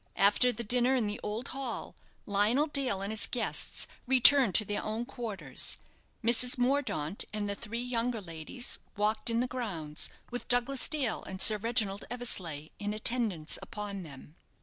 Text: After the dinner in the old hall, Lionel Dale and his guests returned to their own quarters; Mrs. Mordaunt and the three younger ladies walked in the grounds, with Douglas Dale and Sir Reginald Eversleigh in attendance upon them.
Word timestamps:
After 0.17 0.51
the 0.51 0.63
dinner 0.63 0.95
in 0.95 1.05
the 1.05 1.19
old 1.21 1.49
hall, 1.49 1.95
Lionel 2.25 2.65
Dale 2.65 3.01
and 3.01 3.11
his 3.13 3.27
guests 3.27 3.85
returned 4.07 4.55
to 4.55 4.65
their 4.65 4.81
own 4.81 5.05
quarters; 5.05 5.77
Mrs. 6.23 6.57
Mordaunt 6.57 7.23
and 7.31 7.47
the 7.47 7.53
three 7.53 7.83
younger 7.83 8.19
ladies 8.19 8.79
walked 8.97 9.29
in 9.29 9.41
the 9.41 9.45
grounds, 9.47 10.09
with 10.31 10.47
Douglas 10.47 10.87
Dale 10.87 11.21
and 11.25 11.39
Sir 11.39 11.57
Reginald 11.57 12.03
Eversleigh 12.09 12.69
in 12.79 12.95
attendance 12.95 13.59
upon 13.61 14.01
them. 14.01 14.35